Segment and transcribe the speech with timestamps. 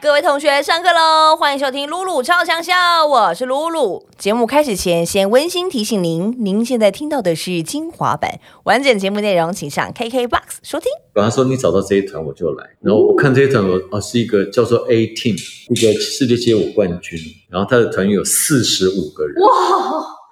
[0.00, 1.36] 各位同学，上课喽！
[1.36, 4.06] 欢迎收听露露超强笑，我是露露。
[4.18, 10.90] 节目开始前，先温馨提醒您，您现在听到的是精华版，完整节目内容请上 KKBOX 收听。
[11.12, 17.18] 本来说你找到这一团我就来，然后我看这一团，我哦是一个叫做 A Team，一个世界街舞冠军，
[17.48, 19.48] 然后他的团员有四十五个人，哇，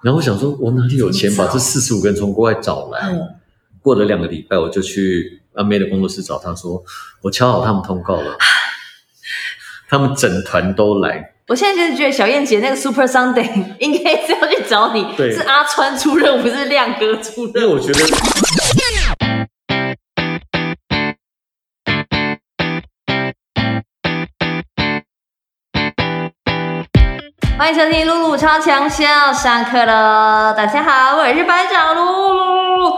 [0.03, 3.09] 然后我想说，我哪里有钱把这四十五个人从国外找来？
[3.09, 3.19] 嗯
[3.81, 6.83] 过了两个礼拜，我就去阿妹的工作室找他说，
[7.23, 8.37] 我敲好他们通告了，
[9.89, 13.49] 他们整团都来，我现在就是觉得小燕姐那个 Super Sunday
[13.81, 17.65] 应该是要去找你，对是阿川出任务，不是亮哥出因为。
[17.65, 17.99] 我觉得
[27.57, 32.90] 欢迎收听露露超强笑，上课了，大家好，我是班长露露。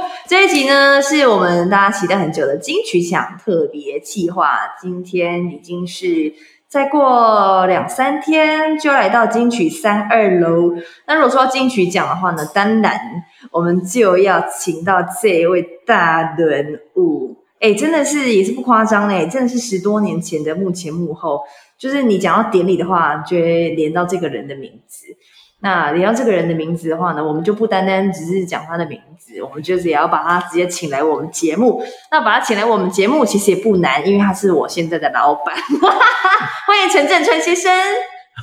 [0.54, 6.32] 这集呢，是我们大家期待很久的金曲奖特别企划，今天已经是
[6.68, 10.76] 再过两三天就来到金曲三二楼。
[11.08, 13.00] 那如果说金曲奖的话呢，当然
[13.50, 17.36] 我们就要请到这一位大人物。
[17.60, 21.40] 哎，真的是也是不夸张嘞，真的是十多年前的幕前幕后。
[21.80, 25.08] 就是你讲到典礼的话，就会连到这个人的名字。
[25.64, 31.82] 那你要这个人的名字的话呢，我们就不单单只是讲他的名字，我们就是也要把他直接请来我们节目。
[32.12, 35.56] 那把他请来我们节目其实也不难，因为他是我现在的老板。
[36.68, 37.72] 欢迎陈振川先生。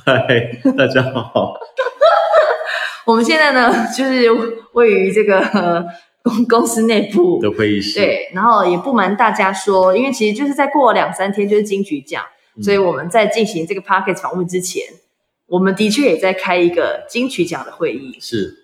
[0.03, 0.17] 嗨，
[0.75, 1.53] 大家好，
[3.05, 4.27] 我们现在呢，就是
[4.73, 5.85] 位于这个呃
[6.23, 12.23] 公公司内部的会议室，对，然后也不瞒大家说，因为其实就是在过两三天就是金曲奖，
[12.57, 14.83] 嗯所以我们在进行这个 p o c k e t 访问之前，
[15.51, 18.17] 我们的确也在开一个金曲奖的会议。
[18.21, 18.57] 是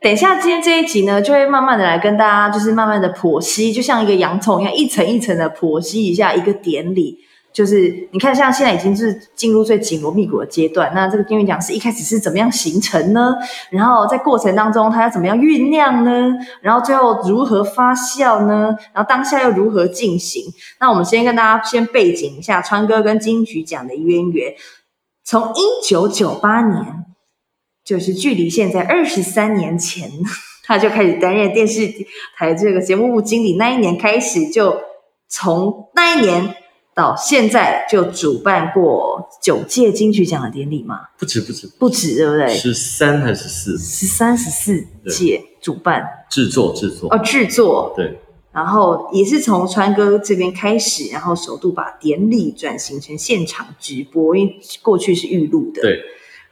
[0.00, 7.18] 等一下，今天这一集呢，就会慢慢的来跟大家，就是慢慢的剖析，就像一个洋葱一样，一层一层的剖析一下一个典礼。
[7.52, 13.34] 就是你看，像现在已经是进入最紧锣密鼓的阶段，那这个金曲奖是一开始是怎么样形成呢？
[13.70, 16.32] 然后在过程当中，它要怎么样酝酿呢？
[16.62, 18.76] 然后最后如何发酵呢？
[18.94, 20.44] 然后当下又如何进行？
[20.78, 24.54] 那我们先跟大家先背景一下川哥跟金曲奖的渊源。
[25.30, 27.04] 从一九九八年，
[27.84, 30.10] 就是距离现在二十三年前，
[30.64, 31.88] 他就开始担任电视
[32.36, 33.54] 台这个节目部经理。
[33.56, 34.76] 那一年开始，就
[35.28, 36.56] 从那一年
[36.96, 42.52] 到现在，就主办过九届金曲奖的典礼嘛，不止不止，不止，对不对？
[42.52, 43.78] 十三还是四？
[43.78, 48.18] 十三、十四届主办制作制作哦，，制作，对，
[48.60, 55.80] 然后也是从川哥这边开始，然后首度把典礼转型成现场直播，因为过去是预录的。
[55.80, 55.98] 对，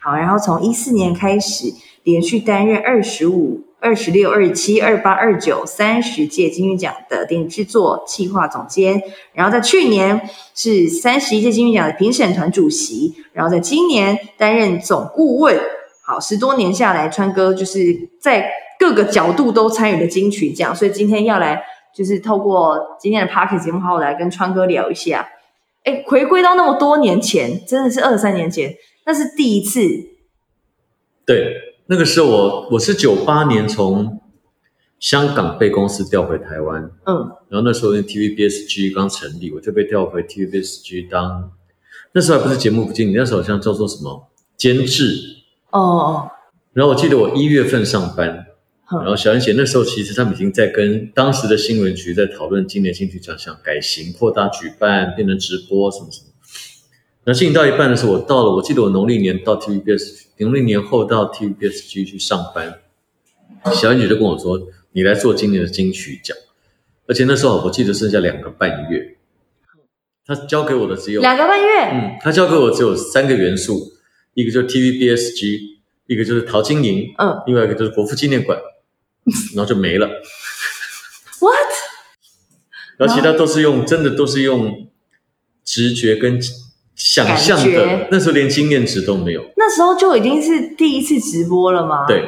[0.00, 1.66] 好，然后从一四年开始，
[2.04, 9.02] 连续担任二十五、二十六、二十七、二八、二九、三十届金曲奖的电影制作企划总监，
[9.34, 15.60] 然后在去年是三十一届金曲奖的评审团主席，然后在今年担任总顾问。
[16.06, 21.62] 好，十多年下来，川哥就是在各个角度都参与了金曲奖，所以今天要来
[21.94, 25.28] 就是透过今天的 p a r k 节目，好好来跟川哥聊一下。
[25.84, 28.74] 哎，回归到那么多年前，真的是二三年前，
[29.06, 29.80] 那是第一次
[31.24, 31.54] 对，
[31.86, 34.20] 那个时候我我是九八年从
[34.98, 41.52] 香港被公司调回台湾，嗯然后那时候因为 TVBSG 刚成立，我就被调回 TVBSG 当，
[42.12, 45.14] 那时候还不是节目部经理，那时候好像叫做什么监制。
[45.70, 46.30] 哦，
[46.72, 48.44] 然后我记得我一月份上班，哼
[48.90, 56.28] 然后小燕姐那时候其实他们已经在跟当时的新闻局在讨论今年金曲奖想改型、扩大举办、变成直播什么什么。
[57.24, 62.78] 那进行到一半的时候，我到了，我记得我农历年到 TVBS，农历年后到 TVBSG 去上班，
[63.74, 66.34] 小燕姐就跟我说：“你来做今年的金曲奖。”
[67.06, 69.16] 而且那时候我记得剩下两个半月，
[70.26, 73.92] 他交给我的只有两个半月，嗯，他交给我只有三个元素，
[74.32, 75.58] 一个就是 TVBSG，
[76.06, 78.58] 一个就是陶晶莹，嗯另外一个就是国父纪念馆，
[79.54, 80.08] 然后就没了。
[81.40, 81.56] ，what？
[82.96, 84.90] 然后其他都是用，真的都是用
[85.64, 86.40] 直觉跟
[86.94, 89.52] 想象的，那时候连经验值都没有。
[89.56, 92.22] 那时候就已经是第一次直播了吗？，对，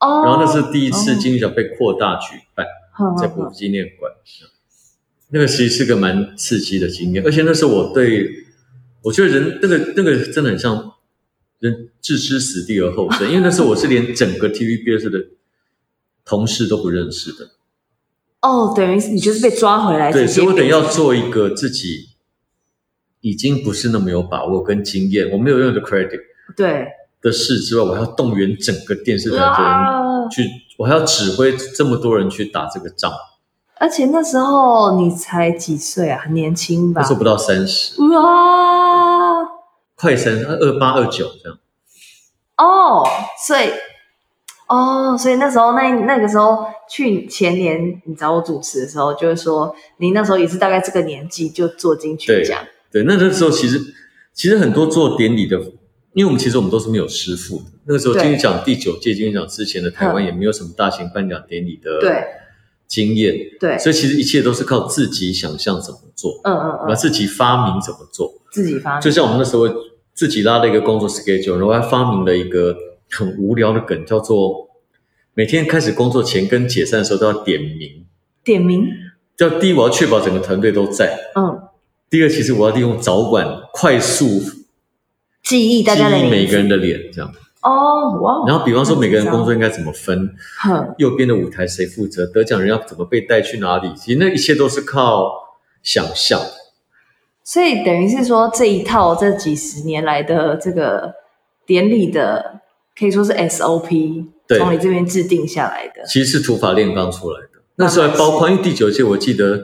[0.00, 4.10] 哦，然后那是第一次金曲奖被扩大举办，哼在国父纪念馆，
[5.30, 8.28] 那个其实是个蛮刺激的经验，而且那时候我对，
[9.02, 10.94] 我觉得人那个那个真的很像
[11.60, 15.18] 人置之死地而后生，因为那时候我是连整个 TVBS 的
[16.26, 17.48] 同事都不认识的，
[18.42, 22.10] 哦，等于是你就是被抓回来，对，所以我等于要做一个自己
[23.22, 26.20] 已经不是那么有把握跟经验，我没有任何的 credit
[26.54, 26.88] 对。
[27.22, 33.10] 的事之外，我还要动员整个电视台的人啊，去，我还要指挥这么多人去打这个仗。
[33.78, 37.00] 而且那时候你才几岁啊，很年轻吧。
[37.00, 37.12] 那时？
[37.14, 39.42] 候不到三十，哇，
[39.96, 41.58] 快三二八二九这样。
[42.58, 43.04] 哦，
[43.44, 43.70] 所以，
[44.66, 52.58] 哦，所以那时候那那个时候去前年你找我主持的时候，就是说你那时候也是大概这个年纪就做金曲对奖，
[52.90, 53.80] 对，那那时候其实
[54.32, 55.56] 其实很多做典礼的，
[56.12, 57.64] 因为我们其实我们都是没有师傅的。
[57.84, 60.26] 那个时候金曲奖第九届金曲奖之前的台湾嗯。
[60.26, 62.24] 也没有什么大型颁奖典礼的对。
[62.88, 68.32] 经验，对，所以其实一切都是靠自己想象怎么做，嗯嗯然后嗯，自己发明怎么做。
[68.52, 69.66] 自己发明，就像我们那时候
[70.14, 72.76] 自己拉了一个工作 schedule，然后还发明了一个
[73.10, 74.70] 很无聊的梗，叫做
[75.34, 78.06] 每天开始工作前跟解散的时候都要点名。
[78.44, 78.86] 点名，
[79.36, 81.68] 叫第一，我要确保整个团队都在；嗯，
[82.08, 84.40] 第二，其实我要利用早晚快速
[85.42, 87.32] 记忆大家的记忆每个人的脸，这样。
[87.62, 95.32] 哦，哇，然后，比方说每个人工作应该怎么分，哼，右边的舞台谁负责，得奖人要怎么被带去哪里，其实那一切都是靠
[95.82, 96.40] 想象。
[97.42, 101.14] 所以等于是说这一套这几十年来的这个
[101.66, 102.60] 典礼的，
[102.98, 106.04] 可以说是 SOP，对从你这边制定下来的。
[106.06, 107.48] 其实是土法炼钢出来的。
[107.76, 109.60] 那时候还包括，因为第九届我记得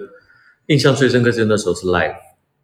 [0.67, 2.15] 印象最深刻是那时候是 live，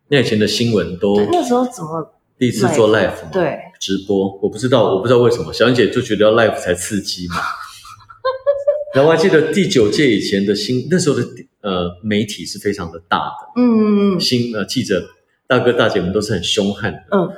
[0.09, 3.59] 那以前的新闻都对，那时候怎么第一次做 live 嘛，对？
[3.81, 7.37] 直播，我不知道，我不知道为什么，小燕姐就觉得要 live 才刺激嘛。
[8.94, 11.26] 然后我还记得第九届以前的新那时候的
[11.62, 15.03] 呃媒体是非常的大的，嗯嗯新呃记者
[15.47, 16.99] 大哥大姐们都是很凶悍的。
[17.12, 17.31] 嗯，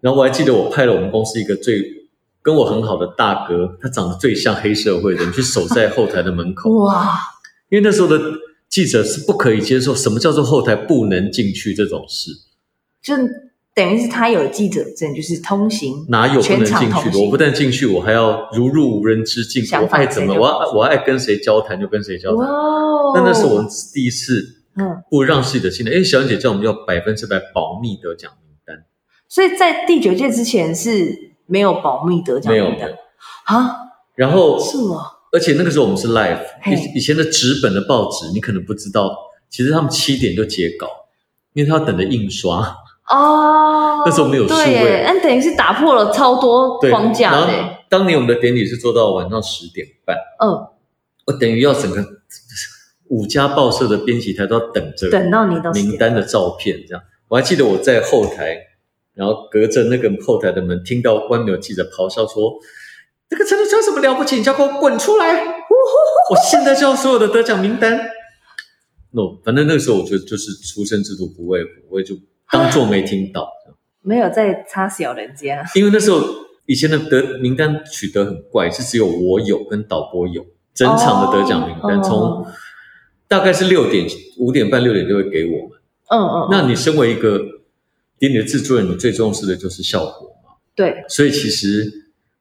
[0.00, 1.82] 然后我还记得我派了我们公司一个最
[2.44, 7.18] 跟我很好的大哥，他长得最像黑社会的你，去守在后台的门口，哇，
[7.70, 8.20] 因为那时候的
[8.68, 12.30] 记者是不可以接受什么叫做后台不能进去这种事，
[13.02, 13.14] 就
[13.74, 17.18] 等于是他有记者证，就是通行，哪有不能进去的？
[17.18, 22.54] 我不但进去，我还要如入无人之境，我爱怎么，我要我爱跟谁交谈就跟谁交哇谈。
[22.54, 23.12] 哦！
[23.14, 24.44] 但那是我们第一次
[24.76, 28.84] 嗯，不让自己的信任，因为小燕姐叫我们要百分之百保密得奖名单，
[29.28, 32.90] 所以在第九届之前是没有保密得奖没有名单
[33.44, 33.76] 啊？
[34.14, 35.02] 然后是吗？
[35.32, 39.10] 而且那个时候我们是 live，以以前的纸本的报纸你可能不知道，
[39.50, 40.86] 其实他们七点就截稿，
[41.52, 42.76] 因为他要等着印刷。
[43.10, 47.52] 哦，那时候没有数位对，那等于是打破了超多，框架然后的。
[47.90, 50.66] 当年我们的典礼是做到晚上十点半，嗯，
[51.26, 52.02] 我等于要整个
[53.10, 57.02] 五家报社的编辑台都要等着等到你的名单的照片，这样。
[57.28, 58.56] 我还记得我在后台，
[59.14, 62.54] 然后隔着那个后台的门，听到外面有记者咆哮说
[63.30, 64.36] ：“这个陈德川什么了不起？
[64.36, 65.34] 你叫给我滚出来！
[66.30, 67.98] 我现在就要所有的得奖名单。”
[69.12, 72.16] no，反正那个时候我觉得就是出生之犊不畏虎，我也就
[72.50, 73.48] 当做没听到。
[74.02, 75.64] 没有在插小人家。
[75.76, 76.20] 因为那时候
[76.66, 80.44] 以前的得名单取得很怪，是只有我有跟导播有
[80.74, 82.46] 整场的得奖名单，哦从
[83.28, 84.06] 大概是六点
[84.38, 85.78] 五点半六点就会给我们。
[86.08, 87.40] 嗯嗯，那你身为一个
[88.18, 90.56] 典礼的制作人，你最重视的就是效果嘛。
[90.74, 91.90] 对，所以其实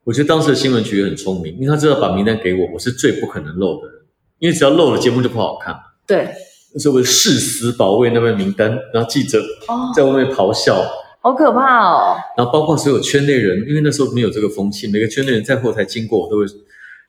[0.03, 4.01] 我觉得当时的新闻局也很聪明，因为他知道把名单给我，我是最不可能漏的人，
[4.39, 5.79] 因为只要漏了节目就不好看嘛。
[6.07, 6.33] 对，
[6.79, 10.83] 所以我誓死保卫那份名单，然后记者哦，在外面咆哮，
[11.21, 12.15] 好可怕哦。
[12.37, 16.45] 然后包括所有圈内人，因为那时候没有这个风气，每个圈内人在后台经过，我都会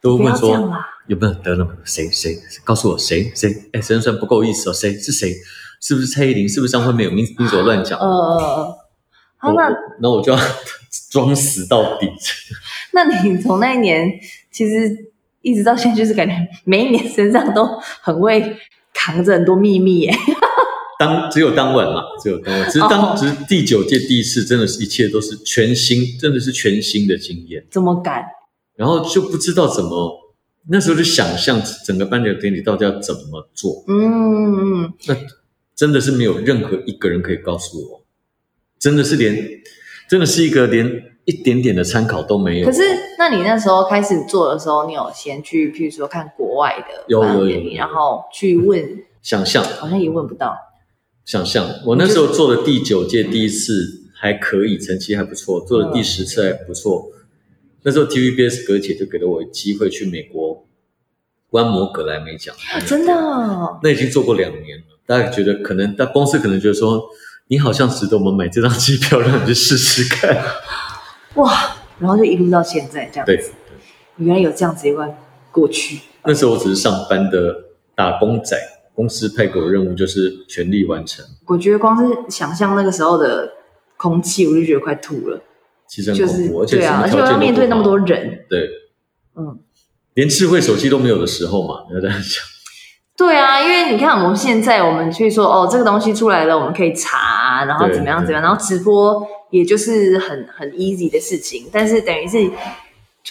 [0.00, 0.72] 都会问说。
[1.06, 1.72] 有没有得了吗？
[1.84, 2.34] 谁谁
[2.64, 3.54] 告诉我谁谁？
[3.74, 5.34] 哎，神算不够意思哦，谁是谁？
[5.86, 6.48] 是不是蔡依林？
[6.48, 7.06] 是不是张惠妹？
[7.08, 7.98] 名名字我乱讲。
[7.98, 8.78] 呃呃呃，
[9.36, 9.68] 好，那
[10.00, 10.38] 那我就要
[11.12, 12.08] 装死到底。
[12.94, 14.08] 那你从那一年
[14.50, 14.96] 其实
[15.42, 17.66] 一直到现在，就是感觉每一年身上都
[18.00, 18.56] 很会
[18.94, 20.14] 扛着很多秘密耶。
[20.98, 27.62] 当只有当晚嘛，只有当晚，只是当、哦只是第九届第一次，真的是一切都是全新，真的是全新的经验。
[27.70, 28.24] 怎么敢？
[28.74, 30.18] 然后就不知道怎么，
[30.70, 35.14] 那时候就想象整个颁奖典礼到底要怎么做，嗯嗯，那
[35.74, 38.02] 真的是没有任何一个人可以告诉我，
[38.78, 39.34] 真的是连，
[40.08, 42.66] 真的是一个连一点点的参考都没有。
[42.66, 42.82] 可是
[43.18, 50.54] 那你那时候开始做的时候，你有先去，譬如说看国外的有有有然后去问，想象好像也问不到。
[51.24, 57.10] 想象，我那时候做的第九届第一次还可以，成绩还不错，做的第十次还不错。
[57.82, 60.66] 那时候 TVBS 葛姐就给了我机会去美国
[61.50, 62.54] 观摩格莱美奖，
[62.86, 64.93] 真的哦，那已经做过两年了。
[65.06, 67.02] 大家觉得可能，但公司可能觉得说，
[67.48, 70.36] 你好像值得我们买这张机票，让你去试试看。
[71.36, 71.76] 哇！
[72.00, 73.44] 然后就一路到现在这样对对，，
[74.16, 75.16] 原来有这样子一段
[75.52, 76.00] 过去。
[76.24, 77.54] 那时候我只是上班的
[77.94, 78.58] 打工仔，
[78.94, 83.48] 公司派给我任务就是全力完成，我觉得光是想象那个时候的
[83.96, 85.40] 空气，我就觉得快吐了。
[85.86, 88.68] 其实很就是恐怖，而且对啊，而且要面对那么多人，对，
[89.36, 89.60] 嗯，
[90.14, 92.42] 连智慧手机都没有的时候嘛，你要这样想。
[93.16, 102.50] 对啊，因为你看我们现在我们去说哦，这个东西出来了，我们可以查，然后怎么样怎么样，然后直播也就是很很 easy 的事情，但是等于是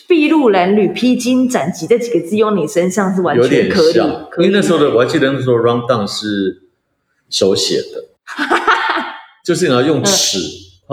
[0.08, 6.64] 筚路蓝缕、披荆斩棘这几个字用你身上是完全可以像，，可以因为那时候的我还记得那时候 round down 是
[7.30, 8.06] 手写的，
[9.44, 10.40] 就是你要用尺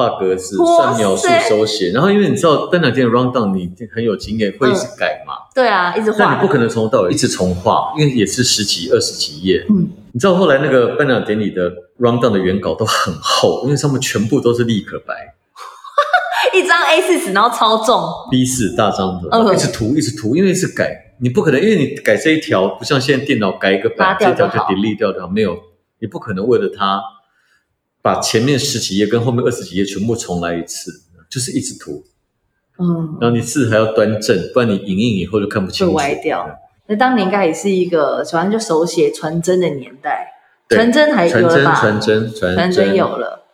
[0.01, 6.17] 画格子、哇算描述塞手写，然后因为你知道颁奖典礼 round down 你很有经验，会一直改嘛，对啊，一直画。
[6.19, 9.67] 但你不可能从头到尾一直重画，因为也是十几、二十几页。
[9.69, 15.15] 嗯，你知道后来那个颁奖典礼的 round down 的原稿都很厚，因为上面全部都是立可白。
[16.57, 19.55] 一张 A 四纸，然后超重，B 四大张的，嗯。
[19.55, 25.55] 一直涂一直涂，因为是改，你不可能，因为你改这一条，不像现在电脑改一个拔版，这条就掉就 delete 掉掉，没有，
[26.01, 27.03] 你不可能为了它
[28.03, 30.91] 把前面十几页跟后面二十几页全部重来一次，
[31.29, 32.05] 就是一直涂，
[32.79, 36.59] 嗯，然后你字还要端正，不然你影印以后就看不清楚，会歪掉。
[36.87, 40.33] 那当年应该也是一个反正就手写传真的年代，
[40.69, 41.81] 传真还有传真了吧？
[41.81, 43.47] 传真传传真有了。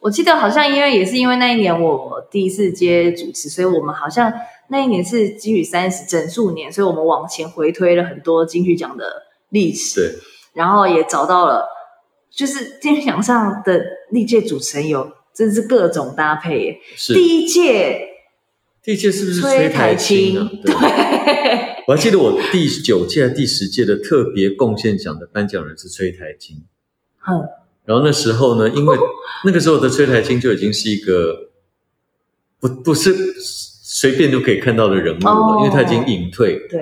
[0.00, 4.32] 我记得好像因为也是因为那一年我第一次接主持，所以我们好像
[4.68, 9.04] 那一年是金曲三十整数年，所以我们往前回推了很多金曲奖的
[9.50, 10.18] 历史，对，
[10.54, 11.68] 然后也找到了
[12.30, 16.80] 就是金曲奖上的历届主持人有真是各种搭配耶。
[16.96, 18.08] 是第一届
[18.82, 20.48] 第一届是不是崔台台青啊？
[20.48, 26.62] 青，对，对，我还记得我第九届、第十届的特别贡献奖的颁奖人是崔台青。
[27.28, 27.44] 嗯，
[27.84, 28.96] 然后那时候呢，因为
[29.44, 31.50] 那个时候的崔台青就已经是一个
[32.58, 36.58] 不不是随便就可以看到的人物了，哦因为他已经隐退。
[36.68, 36.80] 对，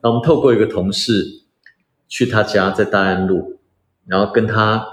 [0.00, 1.24] 然后我们透过一个同事
[2.08, 3.57] 去他家，在大安路，
[4.08, 4.84] 然后跟他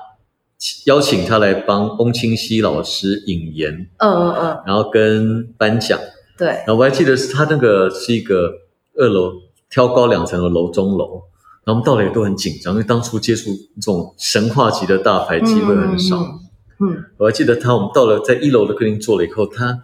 [0.85, 5.99] 邀请他来帮翁清溪老师引言，嗯嗯嗯，然后跟颁奖。
[6.37, 8.51] 对，然后我还记得是他那个是一个
[8.95, 9.31] 二楼
[9.69, 11.23] 挑高两层的楼中楼，
[11.63, 16.17] 然后我们到了也都很紧张，因为当初接触这种神话级的大牌机会很少。
[16.17, 16.39] 嗯
[16.77, 19.79] 嗯，我还记得他，我们到了在一楼的客厅坐了以后，他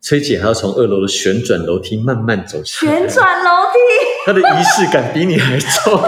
[0.00, 3.78] 崔姐还要从二楼的旋转楼梯慢慢走下来，旋转楼梯，
[4.24, 6.00] 她的仪式感比你还重。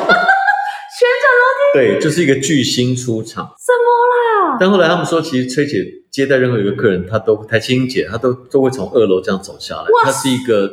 [1.75, 3.47] 对，就是一个巨星出场。
[3.47, 4.57] 梯，什么啦？
[4.61, 9.83] 但后来他们说，其实崔姐接待任何一个客人，她都台青姐，她都都会从二楼这样走下来。
[9.83, 10.71] 哇她是一个，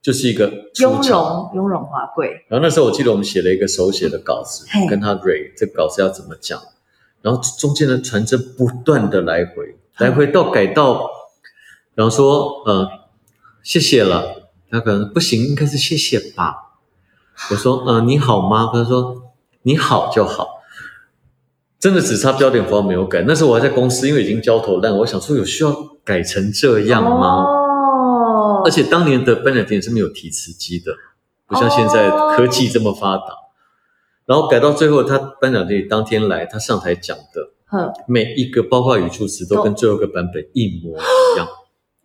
[0.00, 0.50] 就是一个
[0.80, 1.00] 雍。
[1.02, 6.60] 容雍容华贵，然后那时候我记得我们写了一个手写的稿子嘿，跟他蕊这个稿子要怎么讲，
[7.22, 11.10] 然后中间的传真不断的来回，来回到改到，
[11.94, 12.88] 然后说呃
[13.62, 16.54] 谢谢了，他可能不行，应该是谢谢吧。
[17.50, 18.70] 我说呃你好吗？
[18.72, 19.23] 他说
[19.66, 20.60] 你好就好，
[21.80, 23.24] 真的只差标点符号没有改。
[23.26, 27.44] 那时候我还在公司，因为已经焦头烂额，我想说有需要改成这样吗？
[27.44, 30.92] 哦，而且当年的颁奖典礼是没有提词机的，
[31.46, 33.24] 不像现在哦科技这么发达。
[34.26, 40.98] 然后改到最后，他颁奖典礼当天来，他上台讲的哼，每一个，包括语助词，都都跟最后一个版本一模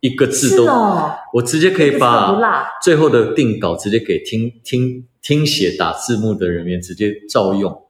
[0.00, 7.82] 一个字都，哦，我直接可以这个把最后的定稿直接给听听听写打字幕的人员直接照用。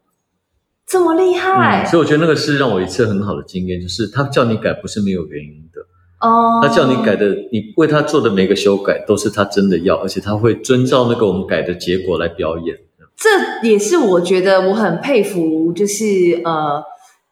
[0.87, 5.81] 这么厉害嗯，所以我觉得那个是让我一次很好的经验，就是他叫你改不是没有原因的。
[6.21, 12.77] 哦，他叫你改的，你为他做的每个修改都是他真的要，而且他会遵照那个我们改的结果来表演。
[13.17, 16.83] 这也是我觉得我很佩服，就是呃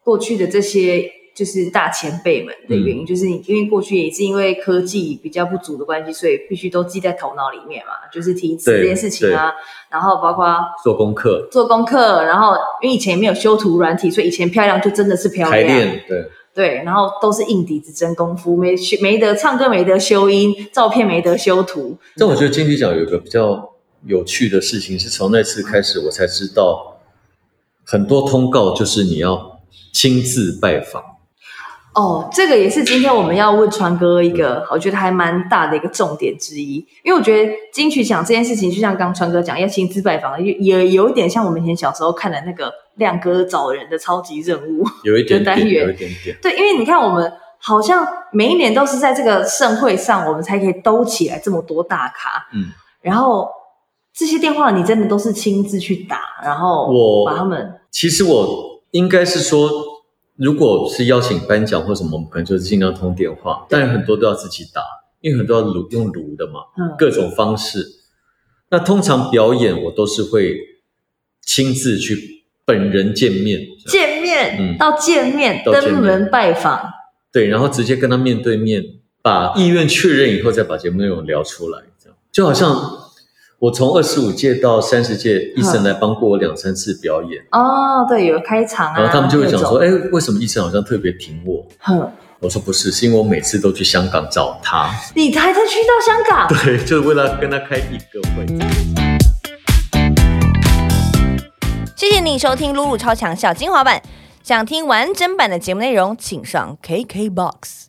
[0.05, 9.53] 过去的这些就是大前辈们的原因，就是你因为过去也是因为科技比较不足的关系，所以必须都记在头脑里面嘛，就是提词这件事情啊，
[9.89, 23.71] 然后包括做功课、做功课，然后因为以前也没有修图软体，所以以前漂亮就真的是漂排亮，练，对，对，然后都是硬底子真功夫，没学没得唱歌，没得修音，照片没得修图，但我觉得金曲奖有一个比较
[24.05, 26.99] 有趣的事情，是从那次开始我才知道，
[27.85, 29.61] 很多通告就是你要
[29.93, 31.01] 亲自拜访。
[31.95, 44.87] 哦，这个也是今天我们要问川哥一个，我觉得还蛮大的一个重点之一，因为我觉得金曲奖这件事情，就像刚刚川哥讲，要亲自拜访，也也有一点像我们以前小时候看的那个亮哥找人的超级任务。
[45.03, 45.87] 有一点点，单元。
[45.87, 52.67] 有一点点，对，因为你看我们好像每一年都是在这个盛会上，我们才可以兜起来这么多大咖，嗯，
[53.01, 53.49] 然后
[54.15, 59.69] 这些电话你真的都是亲自去打，然后我把他们其实我应该是说，
[60.39, 64.81] 如果是邀请颁奖或什么，我们可能就是尽量通电话，但很多都要自己打，
[65.21, 66.95] 因为很多要录用录的嘛，嗯。
[66.97, 67.85] 各种方式。
[68.71, 70.57] 那通常表演我都是会
[71.43, 74.79] 亲自去本人见面，见面、嗯。
[74.79, 75.95] 到见面到见面。
[75.95, 76.89] 登门拜访。
[77.33, 78.83] 对，然后直接跟他面对面，
[79.21, 82.17] 把意愿确认以后，再把节目内容聊出来，这样。
[82.31, 83.08] 就好像
[83.61, 91.67] 我从二十五届到三十届，医生来帮过我两三次表演，哦，对，有开场啊，然后他们就会讲说，那哎，为什么医生好像特别挺我？
[91.81, 96.47] 哼，我说不是，是因为我每次都去香港找他，你还在去到香港？
[96.65, 98.47] 对，就是为了跟他开一个会。
[101.97, 104.01] 谢谢你收听露露超强小精华版。
[104.45, 107.88] 想听完整版的节目内容，请上 KKBOX。